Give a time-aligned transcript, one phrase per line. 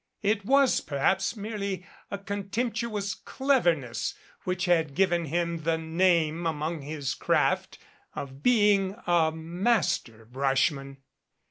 [0.23, 7.13] It was perhaps merely a contemptuous cleverness which had given him the name among his
[7.13, 7.77] craft
[8.15, 10.97] of being a "master brushman."